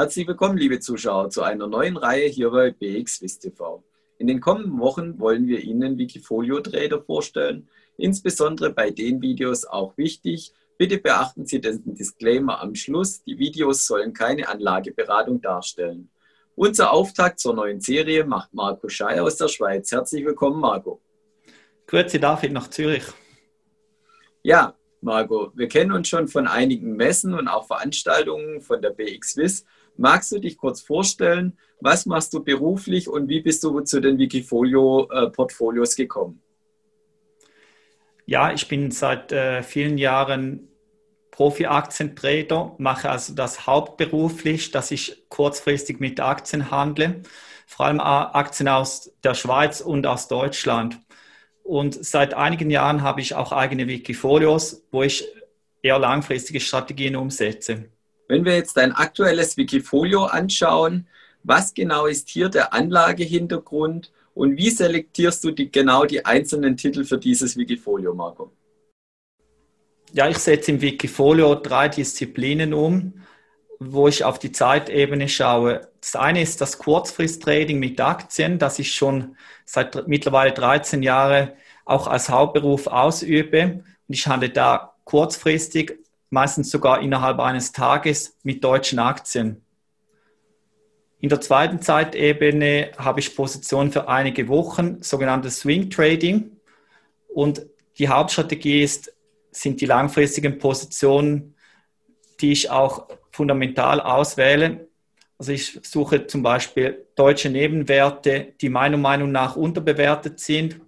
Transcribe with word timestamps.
Herzlich 0.00 0.26
willkommen, 0.26 0.56
liebe 0.56 0.80
Zuschauer, 0.80 1.28
zu 1.28 1.42
einer 1.42 1.66
neuen 1.66 1.98
Reihe 1.98 2.26
hier 2.26 2.48
bei 2.48 2.70
BXWIS 2.70 3.38
TV. 3.38 3.84
In 4.16 4.28
den 4.28 4.40
kommenden 4.40 4.80
Wochen 4.80 5.20
wollen 5.20 5.46
wir 5.46 5.60
Ihnen 5.60 5.98
Wikifolio-Trader 5.98 7.02
vorstellen, 7.02 7.68
insbesondere 7.98 8.70
bei 8.70 8.90
den 8.90 9.20
Videos 9.20 9.66
auch 9.66 9.98
wichtig. 9.98 10.54
Bitte 10.78 10.96
beachten 10.96 11.44
Sie 11.44 11.60
den 11.60 11.82
Disclaimer 11.94 12.62
am 12.62 12.74
Schluss. 12.76 13.22
Die 13.24 13.38
Videos 13.38 13.86
sollen 13.86 14.14
keine 14.14 14.48
Anlageberatung 14.48 15.42
darstellen. 15.42 16.08
Unser 16.54 16.94
Auftakt 16.94 17.38
zur 17.38 17.52
neuen 17.52 17.82
Serie 17.82 18.24
macht 18.24 18.54
Marco 18.54 18.88
Schei 18.88 19.20
aus 19.20 19.36
der 19.36 19.48
Schweiz. 19.48 19.92
Herzlich 19.92 20.24
willkommen, 20.24 20.60
Marco. 20.60 21.02
Grüezi 21.86 22.18
David 22.18 22.52
nach 22.52 22.70
Zürich. 22.70 23.04
Ja, 24.42 24.74
Marco, 25.02 25.52
wir 25.54 25.68
kennen 25.68 25.92
uns 25.92 26.08
schon 26.08 26.26
von 26.26 26.46
einigen 26.46 26.96
Messen 26.96 27.34
und 27.34 27.48
auch 27.48 27.66
Veranstaltungen 27.66 28.62
von 28.62 28.80
der 28.80 28.90
BXWIS. 28.90 29.66
Magst 30.00 30.32
du 30.32 30.38
dich 30.38 30.56
kurz 30.56 30.80
vorstellen, 30.80 31.58
was 31.78 32.06
machst 32.06 32.32
du 32.32 32.42
beruflich 32.42 33.06
und 33.06 33.28
wie 33.28 33.42
bist 33.42 33.62
du 33.62 33.80
zu 33.80 34.00
den 34.00 34.16
Wikifolio-Portfolios 34.16 35.94
gekommen? 35.94 36.40
Ja, 38.24 38.50
ich 38.50 38.66
bin 38.66 38.92
seit 38.92 39.30
äh, 39.30 39.62
vielen 39.62 39.98
Jahren 39.98 40.68
Profi-Aktientrader, 41.32 42.76
mache 42.78 43.10
also 43.10 43.34
das 43.34 43.66
hauptberuflich, 43.66 44.70
dass 44.70 44.90
ich 44.90 45.28
kurzfristig 45.28 46.00
mit 46.00 46.18
Aktien 46.18 46.70
handle, 46.70 47.20
vor 47.66 47.84
allem 47.84 48.00
Aktien 48.00 48.68
aus 48.68 49.12
der 49.22 49.34
Schweiz 49.34 49.82
und 49.82 50.06
aus 50.06 50.28
Deutschland. 50.28 50.98
Und 51.62 52.02
seit 52.02 52.32
einigen 52.32 52.70
Jahren 52.70 53.02
habe 53.02 53.20
ich 53.20 53.34
auch 53.34 53.52
eigene 53.52 53.86
Wikifolios, 53.86 54.82
wo 54.90 55.02
ich 55.02 55.28
eher 55.82 55.98
langfristige 55.98 56.60
Strategien 56.60 57.16
umsetze. 57.16 57.90
Wenn 58.30 58.44
wir 58.44 58.54
jetzt 58.54 58.76
dein 58.76 58.92
aktuelles 58.92 59.56
Wikifolio 59.56 60.22
anschauen, 60.22 61.08
was 61.42 61.74
genau 61.74 62.06
ist 62.06 62.28
hier 62.28 62.48
der 62.48 62.72
Anlagehintergrund 62.72 64.12
und 64.34 64.56
wie 64.56 64.70
selektierst 64.70 65.42
du 65.42 65.50
die, 65.50 65.72
genau 65.72 66.04
die 66.04 66.24
einzelnen 66.24 66.76
Titel 66.76 67.02
für 67.02 67.18
dieses 67.18 67.56
Wikifolio, 67.56 68.14
Marco? 68.14 68.52
Ja, 70.12 70.28
ich 70.28 70.38
setze 70.38 70.70
im 70.70 70.80
Wikifolio 70.80 71.56
drei 71.56 71.88
Disziplinen 71.88 72.72
um, 72.72 73.14
wo 73.80 74.06
ich 74.06 74.22
auf 74.22 74.38
die 74.38 74.52
Zeitebene 74.52 75.28
schaue. 75.28 75.88
Das 76.00 76.14
eine 76.14 76.40
ist 76.40 76.60
das 76.60 76.78
Kurzfrist-Trading 76.78 77.80
mit 77.80 78.00
Aktien, 78.00 78.60
das 78.60 78.78
ich 78.78 78.94
schon 78.94 79.36
seit 79.64 80.06
mittlerweile 80.06 80.52
13 80.52 81.02
Jahren 81.02 81.50
auch 81.84 82.06
als 82.06 82.28
Hauptberuf 82.28 82.86
ausübe. 82.86 83.82
Und 84.06 84.14
ich 84.14 84.28
handle 84.28 84.50
da 84.50 84.94
kurzfristig, 85.02 85.98
meistens 86.30 86.70
sogar 86.70 87.00
innerhalb 87.00 87.38
eines 87.40 87.72
Tages 87.72 88.36
mit 88.42 88.64
deutschen 88.64 88.98
Aktien. 88.98 89.64
In 91.20 91.28
der 91.28 91.40
zweiten 91.40 91.82
Zeitebene 91.82 92.92
habe 92.96 93.20
ich 93.20 93.36
Positionen 93.36 93.92
für 93.92 94.08
einige 94.08 94.48
Wochen, 94.48 95.02
sogenanntes 95.02 95.60
Swing 95.60 95.90
Trading. 95.90 96.56
Und 97.34 97.66
die 97.98 98.08
Hauptstrategie 98.08 98.82
ist, 98.82 99.12
sind 99.50 99.80
die 99.82 99.86
langfristigen 99.86 100.58
Positionen, 100.58 101.54
die 102.40 102.52
ich 102.52 102.70
auch 102.70 103.08
fundamental 103.32 104.00
auswähle. 104.00 104.88
Also 105.36 105.52
ich 105.52 105.78
suche 105.82 106.26
zum 106.26 106.42
Beispiel 106.42 107.06
deutsche 107.16 107.50
Nebenwerte, 107.50 108.54
die 108.60 108.68
meiner 108.70 108.96
Meinung 108.96 109.30
nach 109.30 109.56
unterbewertet 109.56 110.40
sind 110.40 110.80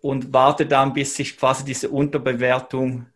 und 0.00 0.32
warte 0.32 0.66
dann, 0.66 0.92
bis 0.92 1.16
sich 1.16 1.36
quasi 1.36 1.64
diese 1.64 1.88
Unterbewertung 1.88 3.06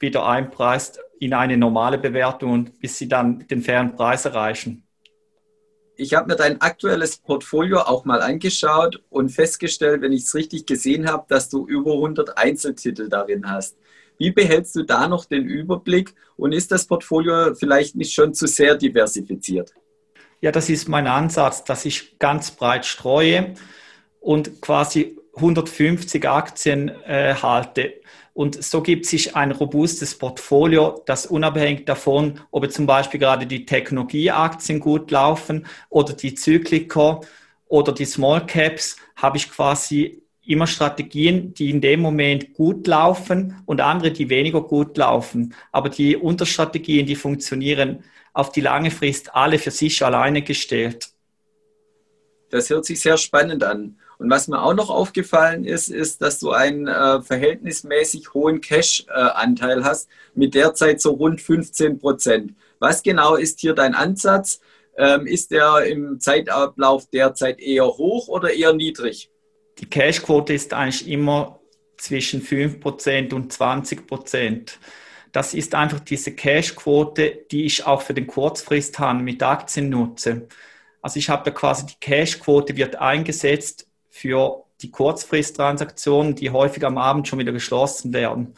wieder 0.00 0.26
einpreist 0.26 1.00
in 1.20 1.34
eine 1.34 1.56
normale 1.56 1.98
Bewertung 1.98 2.52
und 2.52 2.78
bis 2.78 2.98
sie 2.98 3.08
dann 3.08 3.46
den 3.48 3.62
fairen 3.62 3.96
Preis 3.96 4.24
erreichen. 4.24 4.84
Ich 5.96 6.14
habe 6.14 6.28
mir 6.28 6.36
dein 6.36 6.60
aktuelles 6.60 7.16
Portfolio 7.16 7.80
auch 7.80 8.04
mal 8.04 8.22
angeschaut 8.22 9.02
und 9.10 9.30
festgestellt, 9.30 10.00
wenn 10.00 10.12
ich 10.12 10.22
es 10.22 10.34
richtig 10.36 10.64
gesehen 10.64 11.10
habe, 11.10 11.24
dass 11.28 11.48
du 11.48 11.66
über 11.66 11.94
100 11.94 12.38
Einzeltitel 12.38 13.08
darin 13.08 13.50
hast. 13.50 13.76
Wie 14.16 14.30
behältst 14.30 14.76
du 14.76 14.84
da 14.84 15.08
noch 15.08 15.24
den 15.24 15.44
Überblick 15.44 16.14
und 16.36 16.52
ist 16.52 16.70
das 16.70 16.86
Portfolio 16.86 17.54
vielleicht 17.54 17.96
nicht 17.96 18.12
schon 18.14 18.32
zu 18.32 18.46
sehr 18.46 18.76
diversifiziert? 18.76 19.74
Ja, 20.40 20.52
das 20.52 20.68
ist 20.68 20.88
mein 20.88 21.08
Ansatz, 21.08 21.64
dass 21.64 21.84
ich 21.84 22.18
ganz 22.20 22.52
breit 22.52 22.86
streue 22.86 23.54
und 24.20 24.60
quasi 24.60 25.17
150 25.38 26.28
Aktien 26.28 26.88
äh, 27.06 27.34
halte. 27.34 27.94
Und 28.34 28.62
so 28.62 28.82
gibt 28.82 29.06
sich 29.06 29.34
ein 29.34 29.50
robustes 29.50 30.16
Portfolio, 30.16 31.02
das 31.06 31.26
unabhängig 31.26 31.86
davon, 31.86 32.40
ob 32.52 32.70
zum 32.70 32.86
Beispiel 32.86 33.18
gerade 33.18 33.46
die 33.46 33.66
Technologieaktien 33.66 34.78
gut 34.78 35.10
laufen 35.10 35.66
oder 35.88 36.12
die 36.12 36.34
Zykliker 36.34 37.20
oder 37.66 37.92
die 37.92 38.04
Small 38.04 38.46
Caps, 38.46 38.96
habe 39.16 39.38
ich 39.38 39.50
quasi 39.50 40.22
immer 40.46 40.66
Strategien, 40.66 41.52
die 41.52 41.70
in 41.70 41.80
dem 41.80 42.00
Moment 42.00 42.54
gut 42.54 42.86
laufen 42.86 43.60
und 43.66 43.80
andere, 43.80 44.12
die 44.12 44.30
weniger 44.30 44.62
gut 44.62 44.96
laufen. 44.96 45.54
Aber 45.72 45.88
die 45.88 46.16
Unterstrategien, 46.16 47.06
die 47.06 47.16
funktionieren 47.16 48.04
auf 48.32 48.52
die 48.52 48.60
lange 48.60 48.90
Frist 48.90 49.34
alle 49.34 49.58
für 49.58 49.70
sich 49.70 50.02
alleine 50.04 50.42
gestellt. 50.42 51.08
Das 52.50 52.70
hört 52.70 52.86
sich 52.86 53.00
sehr 53.00 53.18
spannend 53.18 53.62
an. 53.62 53.98
Und 54.18 54.30
was 54.30 54.48
mir 54.48 54.60
auch 54.60 54.74
noch 54.74 54.90
aufgefallen 54.90 55.64
ist, 55.64 55.88
ist, 55.88 56.20
dass 56.20 56.40
du 56.40 56.50
einen 56.50 56.88
äh, 56.88 57.22
verhältnismäßig 57.22 58.34
hohen 58.34 58.60
Cash-Anteil 58.60 59.80
äh, 59.80 59.84
hast, 59.84 60.08
mit 60.34 60.54
derzeit 60.54 61.00
so 61.00 61.12
rund 61.12 61.40
15 61.40 61.98
Prozent. 61.98 62.54
Was 62.80 63.02
genau 63.04 63.36
ist 63.36 63.60
hier 63.60 63.74
dein 63.74 63.94
Ansatz? 63.94 64.60
Ähm, 64.96 65.26
ist 65.26 65.52
der 65.52 65.84
im 65.86 66.18
Zeitablauf 66.18 67.06
derzeit 67.10 67.60
eher 67.60 67.86
hoch 67.86 68.26
oder 68.26 68.52
eher 68.52 68.72
niedrig? 68.72 69.30
Die 69.78 69.88
Cash-Quote 69.88 70.52
ist 70.52 70.74
eigentlich 70.74 71.08
immer 71.08 71.60
zwischen 71.96 72.42
5% 72.42 73.32
und 73.32 73.52
20%. 73.52 74.72
Das 75.30 75.54
ist 75.54 75.76
einfach 75.76 76.00
diese 76.00 76.32
Cash-Quote, 76.32 77.44
die 77.52 77.66
ich 77.66 77.86
auch 77.86 78.02
für 78.02 78.14
den 78.14 78.26
Kurzfristhandel 78.26 79.24
mit 79.24 79.42
Aktien 79.44 79.90
nutze. 79.90 80.48
Also 81.00 81.18
ich 81.18 81.28
habe 81.28 81.44
da 81.44 81.50
quasi 81.52 81.86
die 81.86 82.00
Cash-Quote 82.00 82.76
wird 82.76 82.96
eingesetzt 82.96 83.87
für 84.18 84.64
die 84.80 84.90
Kurzfristtransaktionen, 84.90 86.34
die 86.34 86.50
häufig 86.50 86.84
am 86.84 86.98
Abend 86.98 87.28
schon 87.28 87.38
wieder 87.38 87.52
geschlossen 87.52 88.12
werden. 88.12 88.54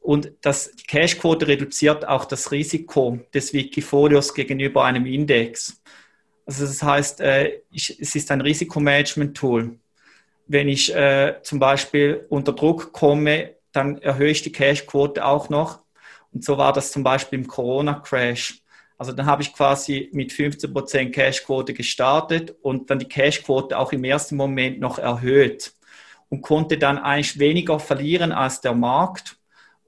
Und 0.00 0.32
das, 0.42 0.70
die 0.72 0.84
Cashquote 0.84 1.46
reduziert 1.46 2.06
auch 2.06 2.24
das 2.26 2.52
Risiko 2.52 3.20
des 3.32 3.52
Wikifolios 3.52 4.34
gegenüber 4.34 4.84
einem 4.84 5.06
Index. 5.06 5.80
Also 6.46 6.66
das 6.66 6.82
heißt, 6.82 7.20
äh, 7.20 7.60
ich, 7.70 7.98
es 8.00 8.14
ist 8.14 8.30
ein 8.30 8.42
Risikomanagement-Tool. 8.42 9.78
Wenn 10.46 10.68
ich 10.68 10.94
äh, 10.94 11.36
zum 11.42 11.58
Beispiel 11.58 12.26
unter 12.28 12.52
Druck 12.52 12.92
komme, 12.92 13.54
dann 13.72 13.98
erhöhe 13.98 14.30
ich 14.30 14.42
die 14.42 14.52
Cashquote 14.52 15.24
auch 15.24 15.48
noch. 15.48 15.80
Und 16.32 16.44
so 16.44 16.58
war 16.58 16.74
das 16.74 16.92
zum 16.92 17.02
Beispiel 17.02 17.38
im 17.38 17.46
Corona-Crash. 17.46 18.63
Also 18.96 19.12
dann 19.12 19.26
habe 19.26 19.42
ich 19.42 19.52
quasi 19.52 20.08
mit 20.12 20.32
15% 20.32 21.10
Cashquote 21.10 21.74
gestartet 21.74 22.54
und 22.62 22.90
dann 22.90 22.98
die 22.98 23.08
Cashquote 23.08 23.76
auch 23.76 23.92
im 23.92 24.04
ersten 24.04 24.36
Moment 24.36 24.78
noch 24.78 24.98
erhöht 24.98 25.72
und 26.28 26.42
konnte 26.42 26.78
dann 26.78 26.98
eigentlich 26.98 27.38
weniger 27.38 27.80
verlieren 27.80 28.32
als 28.32 28.60
der 28.60 28.74
Markt 28.74 29.36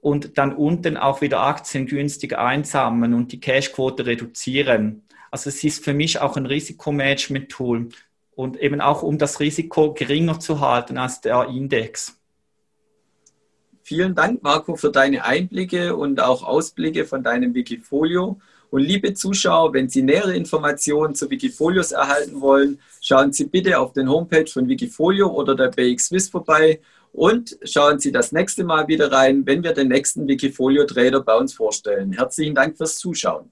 und 0.01 0.37
dann 0.37 0.53
unten 0.53 0.97
auch 0.97 1.21
wieder 1.21 1.41
Aktien 1.41 1.85
günstig 1.85 2.37
einsammeln 2.37 3.13
und 3.13 3.31
die 3.31 3.39
Cashquote 3.39 4.05
reduzieren. 4.05 5.03
Also 5.31 5.49
es 5.49 5.63
ist 5.63 5.83
für 5.83 5.93
mich 5.93 6.19
auch 6.19 6.37
ein 6.37 6.45
Risikomanagement-Tool 6.45 7.89
und 8.35 8.57
eben 8.57 8.81
auch 8.81 9.03
um 9.03 9.17
das 9.17 9.39
Risiko 9.39 9.93
geringer 9.93 10.39
zu 10.39 10.59
halten 10.61 10.97
als 10.97 11.21
der 11.21 11.47
Index. 11.47 12.17
Vielen 13.81 14.15
Dank, 14.15 14.43
Marco, 14.43 14.75
für 14.75 14.91
deine 14.91 15.23
Einblicke 15.23 15.95
und 15.95 16.21
auch 16.21 16.43
Ausblicke 16.43 17.05
von 17.05 17.23
deinem 17.23 17.53
Wikifolio. 17.53 18.39
Und 18.69 18.81
liebe 18.81 19.13
Zuschauer, 19.13 19.73
wenn 19.73 19.89
Sie 19.89 20.01
nähere 20.01 20.35
Informationen 20.35 21.15
zu 21.15 21.29
Wikifolios 21.29 21.91
erhalten 21.91 22.41
wollen, 22.41 22.79
schauen 23.01 23.31
Sie 23.31 23.45
bitte 23.45 23.79
auf 23.79 23.93
den 23.93 24.09
Homepage 24.09 24.47
von 24.47 24.67
Wikifolio 24.67 25.29
oder 25.29 25.55
der 25.55 25.69
BXWIS 25.69 26.29
vorbei 26.29 26.81
und 27.13 27.57
schauen 27.63 27.99
Sie 27.99 28.11
das 28.11 28.31
nächste 28.31 28.63
Mal 28.63 28.87
wieder 28.87 29.11
rein, 29.11 29.45
wenn 29.45 29.63
wir 29.63 29.73
den 29.73 29.87
nächsten 29.87 30.27
Wikifolio-Trader 30.27 31.21
bei 31.21 31.35
uns 31.35 31.53
vorstellen. 31.53 32.11
Herzlichen 32.11 32.55
Dank 32.55 32.77
fürs 32.77 32.97
Zuschauen. 32.97 33.51